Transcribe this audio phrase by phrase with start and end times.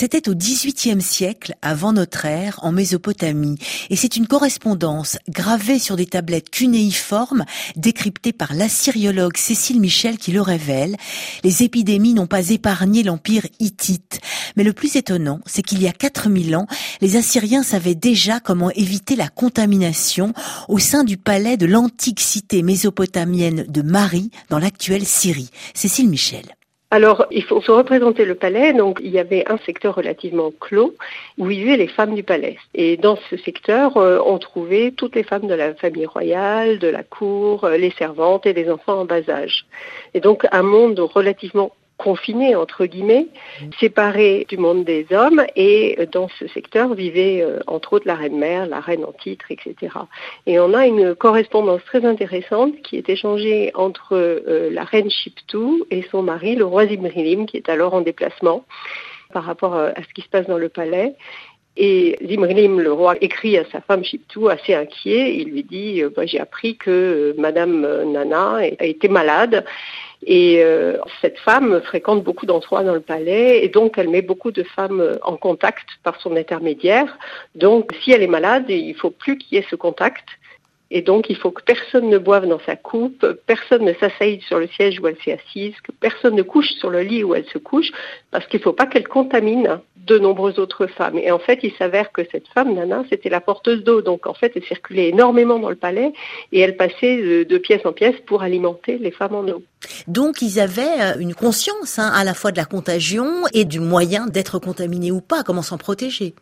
[0.00, 3.58] C'était au XVIIIe siècle, avant notre ère, en Mésopotamie,
[3.90, 10.30] et c'est une correspondance gravée sur des tablettes cunéiformes, décryptée par l'assyriologue Cécile Michel qui
[10.30, 10.94] le révèle.
[11.42, 14.20] Les épidémies n'ont pas épargné l'empire hittite.
[14.54, 16.68] Mais le plus étonnant, c'est qu'il y a 4000 ans,
[17.00, 20.32] les Assyriens savaient déjà comment éviter la contamination
[20.68, 25.50] au sein du palais de l'antique cité mésopotamienne de Marie, dans l'actuelle Syrie.
[25.74, 26.54] Cécile Michel.
[26.90, 28.72] Alors, il faut se représenter le palais.
[28.72, 30.94] Donc, il y avait un secteur relativement clos
[31.36, 32.56] où vivaient les femmes du palais.
[32.74, 36.88] Et dans ce secteur, euh, on trouvait toutes les femmes de la famille royale, de
[36.88, 39.66] la cour, euh, les servantes et les enfants en bas âge.
[40.14, 43.26] Et donc, un monde relativement confinés, entre guillemets,
[43.78, 45.44] séparés du monde des hommes.
[45.56, 49.92] Et dans ce secteur vivait, euh, entre autres, la reine-mère, la reine en titre, etc.
[50.46, 55.84] Et on a une correspondance très intéressante qui est échangée entre euh, la reine Chiptou
[55.90, 58.64] et son mari, le roi Zimrilim, qui est alors en déplacement
[59.34, 61.14] par rapport à ce qui se passe dans le palais.
[61.76, 65.36] Et Zimrilim, le roi, écrit à sa femme Chiptou, assez inquiet.
[65.36, 69.64] Il lui dit euh, bah, J'ai appris que Madame Nana a été malade
[70.26, 74.50] et euh, cette femme fréquente beaucoup d'endroits dans le palais et donc elle met beaucoup
[74.50, 77.18] de femmes en contact par son intermédiaire.
[77.54, 80.26] Donc si elle est malade, il faut plus qu'il y ait ce contact.
[80.90, 84.58] Et donc, il faut que personne ne boive dans sa coupe, personne ne s'assaille sur
[84.58, 87.44] le siège où elle s'est assise, que personne ne couche sur le lit où elle
[87.46, 87.90] se couche,
[88.30, 91.18] parce qu'il ne faut pas qu'elle contamine de nombreuses autres femmes.
[91.18, 94.00] Et en fait, il s'avère que cette femme, Nana, c'était la porteuse d'eau.
[94.00, 96.12] Donc, en fait, elle circulait énormément dans le palais
[96.52, 99.62] et elle passait de, pièce en pièce pour alimenter les femmes en eau.
[100.06, 103.80] Donc, ils avaient euh, une conscience hein, à la fois de la contagion et du
[103.80, 106.34] moyen d'être contaminé ou pas, comment s'en protéger?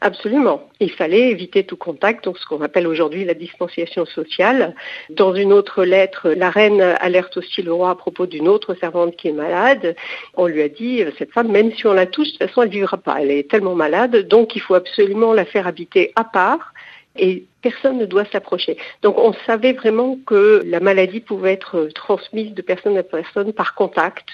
[0.00, 0.68] Absolument.
[0.80, 4.74] Il fallait éviter tout contact, donc ce qu'on appelle aujourd'hui la distanciation sociale.
[5.10, 9.16] Dans une autre lettre, la reine alerte aussi le roi à propos d'une autre servante
[9.16, 9.94] qui est malade.
[10.34, 12.68] On lui a dit, cette femme, même si on la touche, de toute façon, elle
[12.68, 13.16] ne vivra pas.
[13.20, 16.71] Elle est tellement malade, donc il faut absolument la faire habiter à part
[17.16, 18.76] et personne ne doit s'approcher.
[19.02, 23.74] Donc on savait vraiment que la maladie pouvait être transmise de personne à personne par
[23.74, 24.28] contact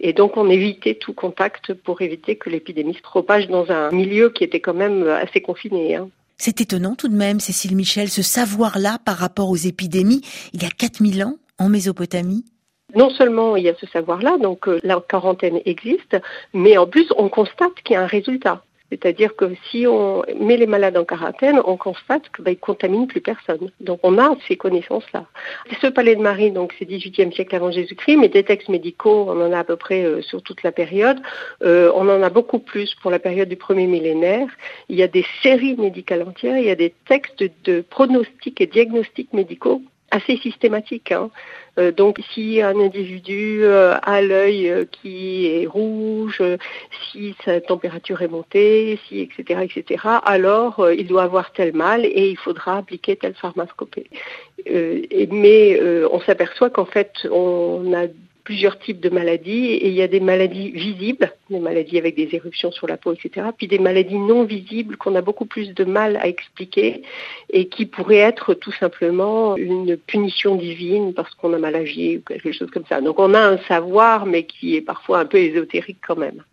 [0.00, 4.30] et donc on évitait tout contact pour éviter que l'épidémie se propage dans un milieu
[4.30, 5.96] qui était quand même assez confiné.
[5.96, 6.08] Hein.
[6.36, 10.66] C'est étonnant tout de même, Cécile Michel, ce savoir-là par rapport aux épidémies il y
[10.66, 12.44] a 4000 ans en Mésopotamie
[12.94, 16.16] non seulement il y a ce savoir-là, donc euh, la quarantaine existe,
[16.52, 18.62] mais en plus on constate qu'il y a un résultat.
[18.90, 23.06] C'est-à-dire que si on met les malades en quarantaine, on constate qu'ils ben, ne contaminent
[23.06, 23.70] plus personne.
[23.80, 25.24] Donc on a ces connaissances-là.
[25.80, 29.40] Ce palais de Marie, donc c'est 18e siècle avant Jésus-Christ, mais des textes médicaux, on
[29.40, 31.20] en a à peu près euh, sur toute la période.
[31.62, 34.48] Euh, on en a beaucoup plus pour la période du premier millénaire.
[34.88, 38.66] Il y a des séries médicales entières, il y a des textes de pronostics et
[38.66, 39.82] diagnostics médicaux
[40.14, 41.12] assez systématiques.
[41.12, 41.30] Hein.
[41.78, 46.40] Euh, donc si un individu euh, a l'œil euh, qui est rouge,
[47.10, 49.60] si sa température est montée, si etc.
[49.62, 50.04] etc.
[50.24, 54.08] alors il doit avoir tel mal et il faudra appliquer telle pharmacopée.
[54.66, 55.80] mais
[56.12, 58.06] on s'aperçoit qu'en fait on a
[58.44, 62.28] plusieurs types de maladies et il y a des maladies visibles, des maladies avec des
[62.32, 63.48] éruptions sur la peau, etc.
[63.56, 67.02] Puis des maladies non visibles qu'on a beaucoup plus de mal à expliquer
[67.50, 72.20] et qui pourraient être tout simplement une punition divine parce qu'on a mal agi ou
[72.20, 73.00] quelque chose comme ça.
[73.00, 76.44] Donc on a un savoir mais qui est parfois un peu ésotérique quand même.